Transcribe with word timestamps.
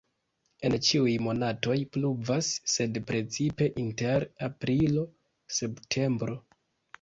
En 0.67 0.75
ĉiuj 0.85 1.11
monatoj 1.25 1.75
pluvas, 1.97 2.49
sed 2.77 2.97
precipe 3.11 3.69
inter 3.83 4.27
aprilo-septembro. 4.49 6.41